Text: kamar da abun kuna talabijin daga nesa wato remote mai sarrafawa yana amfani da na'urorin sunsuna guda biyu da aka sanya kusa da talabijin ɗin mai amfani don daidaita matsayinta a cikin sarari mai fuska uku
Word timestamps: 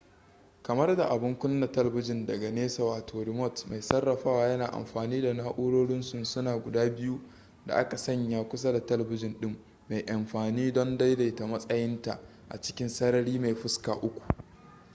kamar 0.63 0.95
da 0.95 1.05
abun 1.09 1.35
kuna 1.39 1.67
talabijin 1.71 2.25
daga 2.25 2.51
nesa 2.51 2.83
wato 2.83 3.23
remote 3.23 3.65
mai 3.69 3.81
sarrafawa 3.81 4.47
yana 4.47 4.65
amfani 4.73 5.21
da 5.21 5.33
na'urorin 5.33 6.01
sunsuna 6.01 6.57
guda 6.59 6.89
biyu 6.89 7.21
da 7.65 7.75
aka 7.75 7.97
sanya 7.97 8.49
kusa 8.49 8.71
da 8.73 8.85
talabijin 8.85 9.39
ɗin 9.41 9.57
mai 9.89 10.01
amfani 10.05 10.71
don 10.73 10.97
daidaita 10.97 11.47
matsayinta 11.47 12.19
a 12.49 12.61
cikin 12.61 12.89
sarari 12.89 13.39
mai 13.39 13.55
fuska 13.55 13.93
uku 13.95 14.21